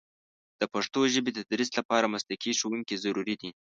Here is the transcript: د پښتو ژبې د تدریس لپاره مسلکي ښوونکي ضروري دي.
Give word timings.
د 0.59 0.61
پښتو 0.73 0.99
ژبې 1.13 1.31
د 1.33 1.39
تدریس 1.47 1.69
لپاره 1.79 2.11
مسلکي 2.13 2.51
ښوونکي 2.59 2.95
ضروري 3.03 3.35
دي. 3.41 3.49